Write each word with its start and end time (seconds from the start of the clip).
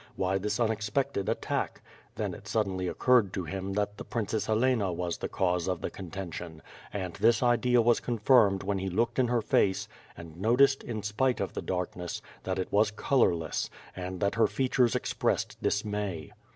Why 0.15 0.39
this 0.39 0.59
unexpected 0.59 1.29
attack? 1.29 1.83
Then 2.15 2.33
it 2.33 2.47
suddenly 2.47 2.87
occurred 2.87 3.31
to 3.33 3.43
him 3.43 3.73
that 3.73 3.97
the 3.99 4.03
Princess 4.03 4.47
Helena 4.47 4.91
was 4.91 5.19
the 5.19 5.29
cause 5.29 5.67
of 5.67 5.81
the 5.81 5.91
contention; 5.91 6.63
and 6.91 7.13
this 7.13 7.43
idea 7.43 7.83
was 7.83 7.99
confirmed 7.99 8.63
when 8.63 8.79
he 8.79 8.89
looked 8.89 9.19
in 9.19 9.27
her 9.27 9.43
face 9.43 9.87
and 10.17 10.37
noticed, 10.41 10.81
in 10.83 11.03
spite 11.03 11.39
of 11.39 11.53
the 11.53 11.61
darkness, 11.61 12.19
that 12.41 12.57
it 12.57 12.71
was 12.71 12.89
colorless, 12.89 13.69
and 13.95 14.19
that 14.21 14.33
her 14.33 14.47
features 14.47 14.95
expressed 14.95 15.61
dismay. 15.61 16.31